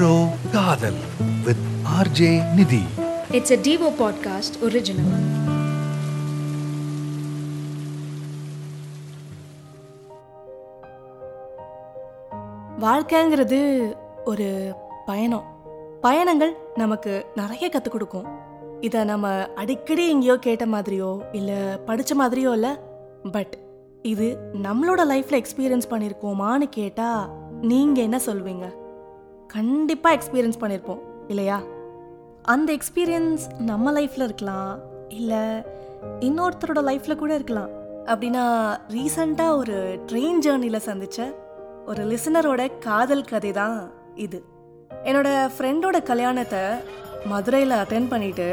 Retro 0.00 0.28
காதல் 0.52 0.94
with 1.44 1.56
RJ 2.00 2.54
நிதி 2.54 2.80
It's 3.30 3.50
a 3.52 3.58
Devo 3.58 3.88
podcast 4.00 4.52
original. 4.62 5.08
வாழ்க்கைங்கிறது 12.80 13.92
ஒரு 14.24 14.76
பயணம். 15.06 15.44
பயணங்கள் 16.00 16.56
நமக்கு 16.74 17.26
நிறைய 17.36 17.68
கற்றுக் 17.68 17.92
கொடுக்கும். 17.92 18.26
இதை 18.80 19.04
நம்ம 19.04 19.46
அடிக்கடி 19.54 20.08
எங்கேயோ 20.08 20.36
கேட்ட 20.36 20.66
மாதிரியோ 20.66 21.20
இல்லை 21.32 21.56
படித்த 21.86 22.28
மாதிரியோ 22.28 22.52
இல்லை 22.52 22.70
பட் 23.32 23.58
இது 24.02 24.38
நம்மளோட 24.62 25.00
லைஃப்பில் 25.00 25.44
எக்ஸ்பீரியன்ஸ் 25.44 25.90
பண்ணியிருக்கோமான்னு 25.90 26.68
கேட்டால் 26.70 27.28
நீங்கள் 27.60 28.02
என்ன 28.02 28.20
சொல்வீங்க? 28.26 28.78
கண்டிப்பாக 29.54 30.16
எக்ஸ்பீரியன்ஸ் 30.16 30.60
பண்ணியிருப்போம் 30.60 31.02
இல்லையா? 31.28 31.58
அந்த 32.52 32.68
எக்ஸ்பீரியன்ஸ் 32.78 33.44
நம்ம 33.70 33.92
லைஃப்பில் 33.92 34.26
இருக்கலாம் 34.28 34.72
இல்லை 35.08 35.42
இன்னொருத்தரோட 36.26 36.80
லைஃப்பில் 36.88 37.20
கூட 37.22 37.32
இருக்கலாம். 37.34 37.70
அப்படின்னா 38.06 38.44
ரீசண்டாக 38.94 39.56
ஒரு 39.56 39.76
ட்ரெயின் 40.10 40.40
ஜேர்னியில் 40.46 40.86
சந்தித்த 40.88 41.26
ஒரு 41.86 42.02
லிசனரோட 42.12 42.62
காதல் 42.78 43.28
கதை 43.32 43.52
தான் 43.52 43.78
இது. 44.24 44.38
என்னோட 45.04 45.28
ஃப்ரெண்டோட 45.56 45.98
கல்யாணத்தை 46.02 46.62
மதுரையில் 47.32 47.80
அட்டென்ட் 47.82 48.12
பண்ணிவிட்டு 48.12 48.48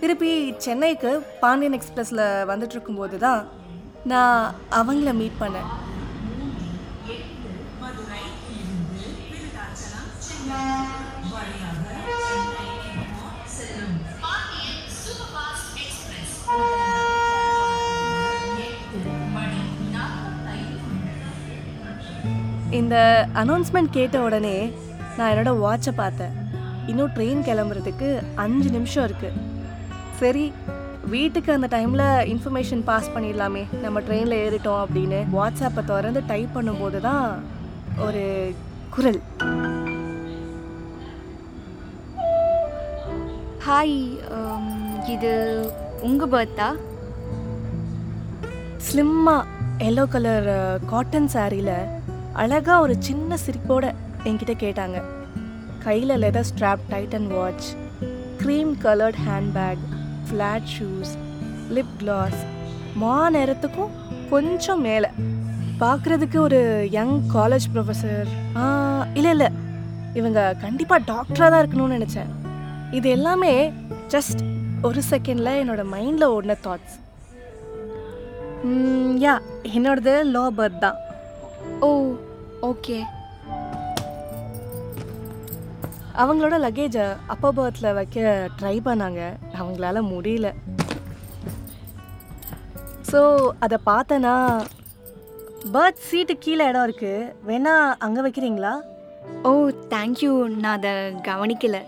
திருப்பி 0.00 0.32
சென்னைக்கு 0.56 1.10
பாண்டியன் 1.40 1.76
எக்ஸ்பிரஸில் 1.78 2.24
வந்துட்டு 2.50 2.76
இருக்கும்போது 2.76 3.18
தான் 3.18 3.40
நான் 4.04 4.54
அவங்கள 4.80 5.12
மீட் 5.22 5.40
பண்ணேன். 5.40 5.70
இந்த 22.78 22.96
அனௌன்ஸ்மெண்ட் 23.40 23.90
கேட்ட 23.96 24.16
உடனே 24.26 24.54
நான் 25.16 25.30
என்னோட 25.32 25.52
வாட்சை 25.62 25.92
பார்த்தேன். 26.00 26.34
இன்னும் 26.90 27.10
ட்ரெயின் 27.16 27.42
கிளம்புறதுக்கு 27.48 28.08
அஞ்சு 28.44 28.68
நிமிஷம் 28.76 29.06
இருக்குது 29.08 29.40
சரி 30.20 30.44
வீட்டுக்கு 31.14 31.50
அந்த 31.56 31.68
டைமில் 31.76 32.06
இன்ஃபர்மேஷன் 32.34 32.84
பாஸ் 32.90 33.12
பண்ணிடலாமே. 33.14 33.64
நம்ம 33.84 34.00
ட்ரெயினில் 34.08 34.40
ஏறிட்டோம் 34.44 34.82
அப்படின்னு 34.84 35.20
வாட்ஸ்அப்பை 35.36 35.84
திறந்து 35.90 36.22
டைப் 36.32 36.56
பண்ணும்போது 36.58 37.00
தான் 37.08 37.26
ஒரு 38.06 38.24
குரல். 38.96 39.20
ஹாய் 43.70 43.98
um, 44.36 44.64
இது 45.14 45.32
உங்கள் 46.06 46.30
பர்த்தா 46.32 46.68
ஸ்லிம்மாக 48.86 49.44
எல்லோ 49.88 50.04
கலர் 50.14 50.48
காட்டன் 50.92 51.28
சாரியில் 51.34 51.70
அழகாக 52.42 52.78
ஒரு 52.84 52.94
சின்ன 53.08 53.36
சிரிப்போட 53.44 53.92
என்கிட்ட 54.30 54.54
கேட்டாங்க. 54.64 55.02
கையில் 55.84 56.14
leather 56.24 56.48
strap 56.50 56.82
Titan 56.94 57.28
watch 57.34 57.68
cream 58.40 58.72
coloured 58.86 59.20
handbag 59.28 59.84
flat 60.26 60.68
shoes 60.74 61.14
lip 61.78 61.94
gloss 62.02 62.42
மா 63.04 63.14
நேரத்துக்கும் 63.38 63.94
கொஞ்சம் 64.34 64.84
மேலே. 64.88 65.12
பார்க்குறதுக்கு 65.84 66.40
ஒரு 66.48 66.62
யங் 66.98 67.16
காலேஜ் 67.36 67.70
ப்ரொஃபஸர் 67.76 68.28
இல்லை 69.20 69.32
இல்லை. 69.36 69.50
இவங்க 70.20 70.40
கண்டிப்பாக 70.66 71.02
டாக்டராக 71.14 71.50
தான் 71.50 71.62
இருக்கணும்னு 71.64 71.98
நினச்சேன். 72.00 72.30
இது 72.98 73.08
எல்லாமே 73.16 73.52
ஜஸ்ட் 74.12 74.40
ஒரு 74.88 75.00
செகண்டில் 75.10 75.58
என்னோட 75.60 75.82
மைண்டில் 75.92 76.32
ஓடின 76.34 76.56
தாட்ஸ் 76.66 76.96
யா 79.24 79.34
என்னோடது 79.76 80.14
லோ 80.34 80.42
பர்த் 80.58 80.82
தான். 80.84 80.98
ஓ 81.86 81.88
ஓகே 82.68 82.98
அவங்களோட 86.22 86.56
லக்கேஜை 86.64 87.06
அப்பா 87.34 87.48
பர்த்தில் 87.58 87.96
வைக்க 87.98 88.48
ட்ரை 88.58 88.74
பண்ணாங்க. 88.88 89.20
அவங்களால 89.60 90.02
முடியல. 90.10 90.48
ஸோ 93.10 93.20
அதை 93.66 93.78
பார்த்தேன்னா 93.90 94.34
பர்த் 95.76 96.04
சீட்டு 96.08 96.34
கீழே 96.44 96.66
இடம் 96.70 96.86
இருக்கு. 96.88 97.14
வேணா 97.48 97.74
அங்கே 98.06 98.26
வைக்கிறீங்களா? 98.26 98.74
ஓ 99.48 99.50
தேங்க்யூ 99.94 100.34
நான் 100.62 100.76
அதை 100.78 100.92
கவனிக்கல. 101.30 101.78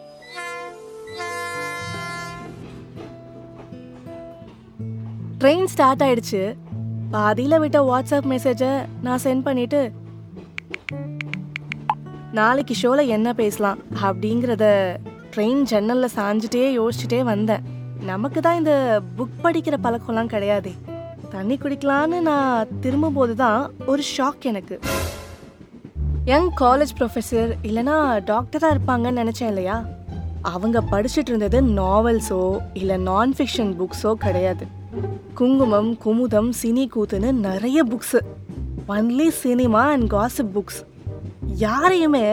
ட்ரெயின் 5.43 5.65
ஸ்டார்ட் 5.65 6.03
ஆயிடுச்சு. 6.03 6.57
பாதியில் 7.11 7.59
விட்ட 7.59 7.79
வாட்ஸ்அப் 7.89 8.29
மெசேஜை 8.33 8.85
நான் 9.03 9.23
சென்ட் 9.23 9.41
பண்ணிட்டு 9.41 9.93
நாளைக்கு 12.33 12.75
ஷோவில் 12.75 13.09
என்ன 13.09 13.33
பேசலாம்? 13.33 13.79
அப்படிங்கிறத 14.03 14.97
ட்ரெயின் 15.37 15.63
ஜன்னலில் 15.63 16.15
சாஞ்சிட்டே 16.17 16.65
யோசிச்சுட்டே 16.79 17.21
வந்தேன். 17.23 17.65
நமக்கு 18.03 18.41
தான் 18.41 18.57
இந்த 18.57 19.01
புக் 19.19 19.43
படிக்கிற 19.43 19.79
பழக்கம்லாம் 19.83 20.33
கிடையாது. 20.35 20.73
தண்ணி 21.31 21.57
குடிக்கலான்னு 21.57 22.21
நான் 22.21 22.69
திரும்பும்போது 22.81 23.35
தான் 23.35 23.71
ஒரு 23.87 24.03
ஷாக் 24.17 24.41
எனக்கு. 24.41 24.81
யங் 26.25 26.51
காலேஜ் 26.61 26.95
ப்ரொஃபஸர் 26.99 27.53
இல்லைனா 27.63 27.97
டாக்டராக 28.31 28.75
இருப்பாங்கன்னு 28.75 29.23
நினச்சேன் 29.23 29.53
இல்லையா? 29.55 29.85
அவங்க 30.51 30.79
படிச்சுட்டு 30.91 31.31
இருந்தது 31.33 31.59
நாவல்ஸோ 31.63 32.39
இல்லை 32.81 32.97
நான் 33.09 33.33
ஃபிக்ஷன் 33.39 33.73
புக்ஸோ 33.81 34.13
கிடையாது. 34.25 34.65
குங்குமம் 35.35 35.91
குமுதம் 36.05 36.51
சினி 36.61 36.85
கூத்துன்னு 36.95 37.31
நிறைய 37.49 37.85
books 37.91 38.21
only 38.95 39.29
cinema 39.43 39.83
and 39.91 40.09
gossip 40.15 40.53
books 40.55 40.81
யாரையுமே 41.67 42.27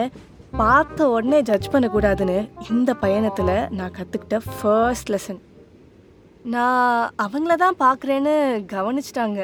பார்த்த 0.60 1.08
உடனே 1.10 1.38
ஜட்ஜ் 1.42 1.70
பண்ணக்கூடாதுன்னு 1.72 2.36
இந்த 2.70 2.94
பயணத்தில் 2.94 3.54
நான் 3.78 3.94
கற்றுக்கிட்ட 3.98 4.40
ஃபர்ஸ்ட் 4.56 5.12
லெசன் 5.12 5.40
நான் 6.54 7.10
அவங்கள 7.24 7.54
தான் 7.62 7.80
பார்க்குறேன்னு 7.84 8.34
கவனிச்சிட்டாங்க. 8.74 9.40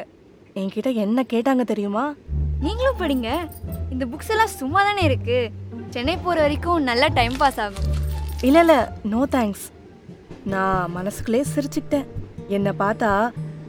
என்கிட்ட 0.60 0.90
என்ன 1.04 1.24
கேட்டாங்க 1.32 1.64
தெரியுமா? 1.72 2.04
நீங்களும் 2.60 3.00
படிங்க. 3.00 3.30
இந்த 3.90 4.04
புக்ஸ் 4.12 4.32
எல்லாம் 4.34 4.56
சும்மா 4.60 4.82
தானே 4.82 5.02
இருக்கு. 5.02 5.38
சென்னை 5.94 6.16
போகிற 6.16 6.40
வரைக்கும் 6.40 6.86
நல்லா 6.90 7.08
டைம் 7.18 7.36
பாஸ் 7.42 7.60
ஆகும். 7.60 7.88
இல்லை 8.42 8.60
இல்லை 8.60 8.78
நோ 9.12 9.20
தேங்க்ஸ் 9.34 9.64
நான் 10.52 10.92
மனசுக்குள்ளே 10.96 11.40
சிரிச்சுக்கிட்டேன். 11.54 12.06
என்னை 12.56 12.72
பார்த்தா 12.78 13.10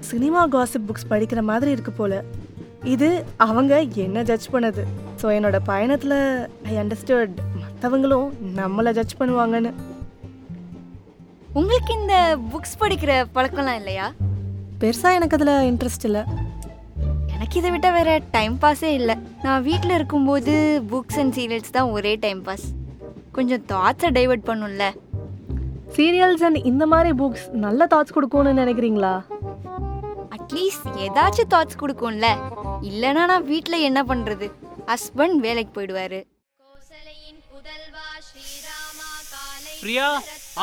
சினிமா 0.10 0.42
காசிப் 0.48 0.86
புக்ஸ் 0.88 1.10
படிக்கிற 1.10 1.42
மாதிரி 1.50 1.70
இருக்கு 1.76 1.92
போல. 1.92 2.24
இது 2.94 3.10
அவங்க 3.46 3.80
என்ன 4.06 4.24
ஜட்ஜ் 4.30 4.48
பண்ணது. 4.54 4.84
ஸோ 5.22 5.26
என்னோட 5.38 5.58
பயணத்தில் 5.72 6.18
ஐ 6.72 6.76
அண்டர்ஸ்டுட் 6.82 7.34
மற்றவங்களும் 7.62 8.28
நம்மளை 8.60 8.94
ஜட்ஜ் 8.98 9.16
பண்ணுவாங்கன்னு. 9.20 9.72
உங்களுக்கு 11.60 11.92
இந்த 12.02 12.16
புக்ஸ் 12.52 12.80
படிக்கிற 12.82 13.12
பழக்கம்லாம் 13.36 13.80
இல்லையா? 13.82 14.08
பெருசாக 14.82 15.18
எனக்கு 15.20 15.38
அதில் 15.38 15.56
இன்ட்ரெஸ்ட் 15.72 16.08
இல்லை. 16.10 16.24
எனக்கு 17.36 17.58
இதை 17.60 17.72
விட்ட 17.72 17.92
வேற 17.92 18.20
டைம் 18.32 18.58
பாஸே 18.62 18.92
இல்லை. 19.00 19.16
நான் 19.46 19.66
வீட்டில் 19.70 19.98
இருக்கும்போது 20.00 20.56
புக்ஸ் 20.92 21.20
அண்ட் 21.24 21.36
சீரியல்ஸ் 21.40 21.78
தான் 21.78 21.92
ஒரே 21.98 22.16
டைம் 22.16 22.42
பாஸ் 22.50 22.68
கொஞ்சம் 23.38 23.66
தாட்ஸை 23.74 24.10
டைவர்ட் 24.18 24.48
பண்ணும்ல. 24.50 24.86
சீரியல்ஸ் 25.96 26.44
அண்ட் 26.48 26.60
இந்த 26.72 26.84
மாதிரி 26.94 27.12
புக்ஸ் 27.22 27.46
நல்ல 27.66 27.88
தாட்ஸ் 27.94 28.16
கொடுக்கும்னு 28.16 28.54
நினைக்கிறீங்களா? 28.62 29.14
அட்லீஸ்ட் 30.38 30.88
ஏதாச்சும் 31.06 31.52
தாட்ஸ் 31.54 31.82
கொடுக்கும்ல. 31.84 32.28
இல்லைன்னா 32.90 33.24
நான் 33.32 33.48
வீட்டில் 33.54 33.86
என்ன 33.90 34.02
பண்ணுறது 34.12 34.48
ஹஸ்பண்ட் 34.92 35.38
வேலைக்கு 35.46 35.74
போயிடுவாரு. 35.78 36.20
பிரியா 39.82 40.08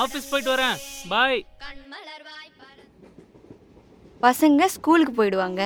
ஆஃபீஸ் 0.02 0.30
போயிட்டு 0.30 0.50
வரேன். 0.54 0.78
பாய். 1.12 1.42
பசங்க 4.26 4.66
ஸ்கூலுக்கு 4.74 5.12
போயிடுவாங்க. 5.18 5.62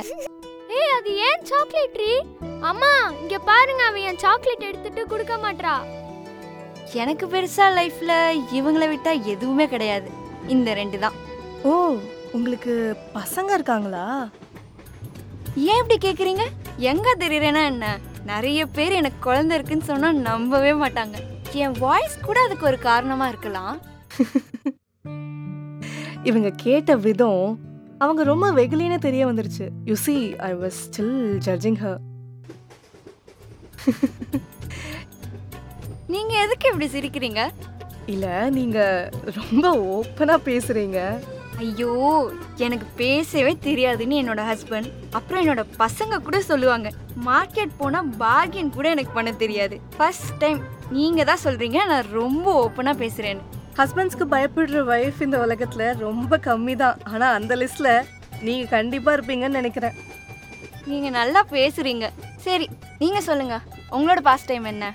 ஏய் 0.78 0.92
அது 0.96 1.10
ஏன் 1.28 1.44
சாக்லேட் 1.50 1.94
ட்ரீ 1.96 2.12
அம்மா 2.70 2.92
இங்க 3.22 3.36
பாருங்க 3.50 3.82
அவன் 3.90 4.06
என் 4.10 4.20
சாக்லேட் 4.24 4.68
எடுத்துட்டு 4.70 5.02
கொடுக்க 5.12 5.34
மாட்றா. 5.44 5.74
எனக்கு 6.94 7.26
பெருசா 7.26 7.66
லைஃப்ல 7.78 8.12
இவங்கள 8.52 8.84
விட்டா 8.92 9.24
எதுவுமே 9.24 9.68
கிடையாது. 9.68 10.10
இந்த 10.46 10.74
ரெண்டு 10.74 10.98
தான். 10.98 11.12
ஓ 11.62 11.96
உங்களுக்கு 12.32 12.96
பசங்க 13.14 13.52
இருக்காங்களா? 13.52 14.28
ஏன் 15.56 15.80
இப்படி 15.82 15.96
கேக்குறீங்க? 16.08 16.44
எங்க 16.76 17.14
தெரியறேன்னா 17.18 17.64
என்ன? 17.64 17.98
நிறைய 18.24 18.66
பேர் 18.66 18.92
எனக்கு 18.92 19.18
குழந்தை 19.20 19.56
இருக்குன்னு 19.56 19.84
சொன்னா 19.84 20.12
நம்பவே 20.12 20.72
மாட்டாங்க. 20.72 21.16
என் 21.52 21.74
வாய்ஸ் 21.78 22.20
கூட 22.20 22.40
அதுக்கு 22.40 22.66
ஒரு 22.66 22.78
காரணமா 22.78 23.28
இருக்கலாம். 23.28 23.80
இவங்க 26.22 26.50
கேட்ட 26.50 26.96
விதம் 26.96 27.60
அவங்க 27.98 28.22
ரொம்ப 28.22 28.52
வெகுலின்னு 28.52 28.98
தெரிய 28.98 29.26
வந்துருச்சு. 29.26 29.68
You 29.84 29.94
see 29.94 30.36
I 30.36 30.54
was 30.54 30.78
still 30.86 31.38
judging 31.46 31.78
her 31.84 32.00
நீங்க 36.12 36.32
எதுக்கு 36.42 36.66
இப்படி 36.70 36.86
சிரிக்கிறீங்க? 36.92 37.40
இல்ல 38.12 38.26
நீங்க 38.58 38.78
ரொம்ப 39.38 39.64
ஓப்பனா 39.94 40.36
பேசுறீங்க. 40.46 40.98
ஐயோ 41.64 41.92
எனக்கு 42.64 42.86
பேசவே 43.00 43.52
தெரியாதுன்னு 43.66 44.18
என்னோட 44.20 44.42
ஹஸ்பண்ட் 44.50 44.88
அப்புறம் 45.18 45.40
என்னோட 45.42 45.62
பசங்க 45.82 46.18
கூட 46.26 46.38
சொல்லுவாங்க 46.50 46.88
மார்க்கெட் 47.28 47.72
போனா 47.80 48.00
பார்கென் 48.22 48.70
கூட 48.76 48.86
எனக்கு 48.94 49.12
பண்ண 49.16 49.30
தெரியாது. 49.42 49.78
ஃபர்ஸ்ட் 49.96 50.32
டைம் 50.42 50.60
நீங்க 50.98 51.24
தான் 51.30 51.44
சொல்றீங்க 51.46 51.80
நான் 51.90 52.12
ரொம்ப 52.20 52.46
ஓப்பனா 52.62 52.94
பேசுறேன்னு. 53.02 53.44
ஹஸ்பண்ட்ஸ்க்கு 53.80 54.26
பயப்படுற 54.34 54.84
வைஃப் 54.92 55.20
இந்த 55.26 55.38
உலகத்துல 55.46 55.90
ரொம்ப 56.06 56.38
கம்மி 56.48 56.76
தான் 56.84 56.98
ஆனா 57.12 57.28
அந்த 57.40 57.56
லிஸ்ட்ல 57.62 57.90
நீங்க 58.46 58.64
கண்டிப்பா 58.76 59.12
இருப்பீங்கன்னு 59.16 59.60
நினைக்கிறேன். 59.60 59.98
நீங்க 60.90 61.08
நல்லா 61.20 61.42
பேசுறீங்க. 61.56 62.06
சரி 62.46 62.68
நீங்க 63.02 63.20
சொல்லுங்க. 63.28 63.56
உங்களோட 63.96 64.20
பாஸ்ட் 64.30 64.50
டைம் 64.52 64.72
என்ன? 64.74 64.86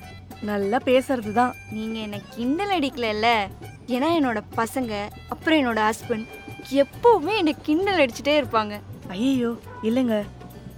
நல்லா 0.50 0.78
பேசுறது 0.88 1.32
தான் 1.40 1.54
நீங்க 1.76 1.98
என்ன 2.06 2.18
கிண்டல் 2.36 2.74
அடிக்கல 2.78 3.28
ஏன்னா 3.96 4.08
என்னோட 4.18 4.40
பசங்க 4.60 4.94
அப்புறம் 5.34 5.60
என்னோட 5.62 5.80
ஹஸ்பண்ட் 5.90 6.28
எப்பவுமே 6.84 7.34
என்னை 7.42 7.54
கிண்டல் 7.68 8.02
அடிச்சுட்டே 8.04 8.36
இருப்பாங்க. 8.42 8.74
ஐயோ 9.16 9.52
இல்லைங்க. 9.88 10.18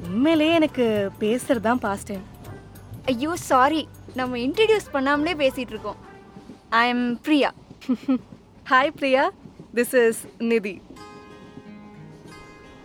உண்மையிலேயே 0.07 0.53
எனக்கு 0.59 0.85
பேசுறது 1.23 1.65
தான் 1.67 1.83
பாஸ்ட் 1.85 2.09
டைம் 2.11 2.25
ஐயோ 3.11 3.31
சாரி 3.49 3.81
நம்ம 4.19 4.37
இன்ட்ரடியூஸ் 4.45 4.93
பண்ணாமலே 4.95 5.33
பேசிட்டு 5.43 5.73
இருக்கோம். 5.75 5.99
I 6.81 6.83
am 6.93 7.05
Priya 7.25 7.49
hi 8.71 8.95
Priya 8.99 9.25
this 9.77 9.95
is 10.03 10.21
Nidhi 10.51 10.75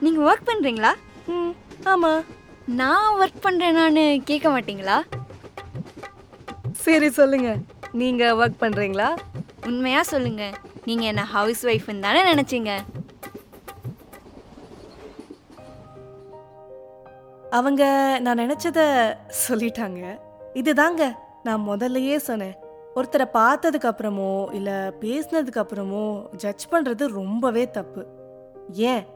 நீங்க 0.05 0.21
ஒர்க் 0.29 0.49
பண்றீங்களா? 0.50 0.93
ம் 1.35 1.55
ஆமாம் 1.93 2.23
நான் 2.81 3.17
ஒர்க் 3.23 3.44
பண்றேனான்னு 3.47 4.05
கேட்க 4.31 4.49
மாட்டீங்களா? 4.55 4.99
சரி 6.81 7.11
சொல்லுங்க. 7.11 7.56
நீங்க 7.93 8.25
ஒர்க் 8.32 8.61
பண்றீங்களா? 8.61 9.17
உண்மையா 9.65 10.03
சொல்லுங்க. 10.03 10.50
நீங்க 10.85 11.05
என்ன 11.05 11.25
ஹவுஸ் 11.25 11.67
ஒய்ஃப்னு 11.67 11.99
தானே 11.99 12.35
நினைச்சீங்க? 12.35 12.77
அவங்க 17.50 17.85
நான் 18.21 18.38
நினைச்சத 18.38 19.17
சொல்லிட்டாங்க. 19.49 20.19
இதுதாங்க 20.55 21.15
நான் 21.43 21.69
முதல்லயே 21.69 22.17
சொன்னேன். 22.17 22.56
ஒருத்தரை 22.97 23.27
பார்த்ததுக்கு 23.35 23.91
அப்புறமோ 23.91 24.55
இல்ல 24.55 24.93
பேசினதுக்கு 25.00 25.65
அப்புறமோ 25.65 26.35
ஜட்ஜ் 26.37 26.69
பண்றது 26.71 27.06
ரொம்பவே 27.06 27.71
தப்பு. 27.71 28.06
ஏன்? 28.73 29.06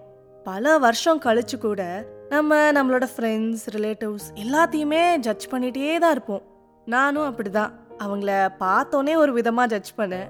பல 0.45 0.79
வருஷம் 0.79 1.23
கழிச்சு 1.23 1.59
கூட 1.61 2.07
நம்ம 2.29 2.73
நம்மளோட 2.73 3.09
ஃப்ரெண்ட்ஸ் 3.17 3.67
ரிலேட்டிவ்ஸ் 3.71 4.29
எல்லாத்தையுமே 4.35 5.17
ஜட்ஜ் 5.17 5.49
பண்ணிட்டே 5.49 5.99
தான் 5.99 6.11
இருப்போம். 6.11 6.54
நானும் 6.85 7.29
அப்படிதான். 7.31 7.73
அவங்கள 7.99 8.31
பார்த்தோன்னே 8.61 9.15
ஒரு 9.17 9.33
விதமாக 9.33 9.69
ஜட்ஜ் 9.73 9.93
பண்ணேன். 9.97 10.29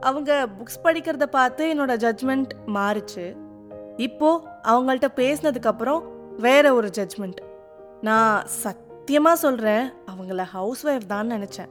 அவங்க 0.00 0.46
புக்ஸ் 0.58 0.84
படிக்கிறத 0.84 1.26
பார்த்து 1.26 1.74
என்னோட 1.74 1.92
ஜட்ஜ்மெண்ட் 2.04 2.50
மாறுச்சு. 2.66 3.36
இப்போது 3.96 4.44
அவங்கள்ட்ட 4.62 5.08
பேசினதுக்கப்புறம் 5.16 6.02
வேற 6.36 6.74
ஒரு 6.74 6.90
ஜட்ஜ்மெண்ட் 6.98 7.40
நான் 8.00 8.46
சத்தியமாக 8.46 9.36
சொல்கிறேன் 9.36 9.92
அவங்கள 10.10 10.42
ஹவுஸ் 10.42 10.86
ஒய்ஃப் 10.86 11.06
தான் 11.06 11.30
நினச்சேன். 11.30 11.70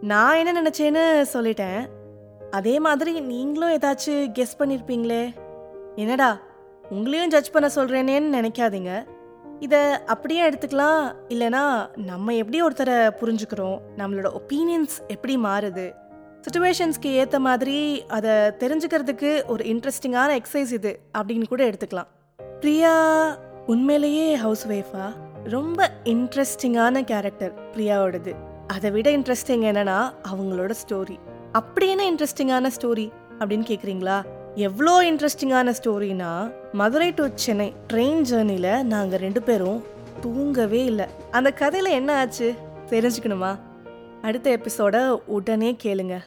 நான் 0.00 0.36
என்ன 0.36 0.62
நினச்சேன்னு 0.62 1.04
சொல்லிட்டேன். 1.32 1.88
அதே 2.50 2.80
மாதிரி 2.80 3.20
நீங்களும் 3.20 3.74
ஏதாச்சும் 3.74 4.26
கெஸ் 4.38 4.58
பண்ணியிருப்பீங்களே 4.58 5.34
என்னடா 5.96 6.38
உங்களையும் 6.90 7.32
ஜட்ஜ் 7.34 7.50
பண்ண 7.50 7.68
சொல்கிறேனேன்னு 7.74 8.36
நினைக்காதீங்க. 8.38 8.92
இதை 9.60 9.78
அப்படியே 10.04 10.48
எடுத்துக்கலாம். 10.48 11.12
இல்லைனா 11.28 11.96
நம்ம 11.96 12.34
எப்படி 12.34 12.62
ஒருத்தரை 12.62 13.10
புரிஞ்சுக்கிறோம்? 13.20 13.78
நம்மளோட 13.96 14.28
ஒப்பீனியன்ஸ் 14.38 14.96
எப்படி 15.08 15.36
மாறுது? 15.36 15.92
சுச்சுவேஷன்ஸ்க்கு 16.42 17.06
ஏற்ற 17.06 17.38
மாதிரி 17.38 18.04
அதை 18.06 18.30
தெரிஞ்சுக்கிறதுக்கு 18.30 19.44
ஒரு 19.46 19.64
இன்ட்ரெஸ்டிங்கான 19.64 20.40
எக்ஸசைஸ் 20.40 20.72
இது 20.72 21.00
அப்படின்னு 21.18 21.48
கூட 21.48 21.64
எடுத்துக்கலாம். 21.64 22.06
பிரியா 22.60 22.94
உண்மையிலேயே 23.66 24.34
ஹவுஸ் 24.34 24.68
ஒய்ஃபா 24.68 25.12
ரொம்ப 25.44 25.90
இன்ட்ரெஸ்டிங்கான 26.04 27.04
கேரக்டர் 27.04 27.52
பிரியாவோடது. 27.72 28.34
அதை 28.66 28.90
விட 28.90 29.10
இன்ட்ரெஸ்டிங் 29.10 29.64
என்னன்னா 29.70 30.14
அவங்களோட 30.32 30.74
ஸ்டோரி 30.86 31.16
அப்படி 31.52 31.88
என்ன 31.88 32.10
இன்ட்ரெஸ்டிங்கான 32.10 32.70
ஸ்டோரி 32.80 33.10
அப்படின்னு 33.38 33.64
கேட்குறீங்களா 33.72 34.22
எவ்வளோ 34.56 35.12
இன்ட்ரெஸ்டிங்கான 35.12 35.74
ஸ்டோரினா 35.82 36.52
மதுரை 36.72 37.10
டு 37.10 37.28
சென்னை 37.34 37.74
ட்ரெயின் 37.92 38.24
ஜேர்னியில் 38.30 38.82
நாங்கள் 38.82 39.18
ரெண்டு 39.18 39.42
பேரும் 39.42 39.84
தூங்கவே 40.20 40.84
இல்லை. 40.84 41.06
அந்த 41.30 41.50
கதையில் 41.50 41.90
என்ன 41.90 42.18
ஆச்சு? 42.18 42.54
தெரிஞ்சுக்கணுமா? 42.86 43.58
அடுத்த 44.22 44.58
எபிசோட 44.58 45.08
உடனே 45.26 45.76
கேளுங்க. 45.82 46.24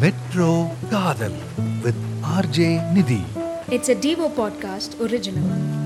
மெட்ரோ 0.00 0.66
காதல் 0.90 1.36
வித் 1.82 1.94
ஆர்ஜே 2.38 2.92
நிதி 2.92 3.20
It's 3.68 3.90
a 3.90 3.94
Devo 3.94 4.30
podcast 4.36 5.00
original. 5.00 5.85